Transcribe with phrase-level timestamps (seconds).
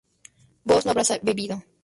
[0.65, 1.63] vos no habrás bebido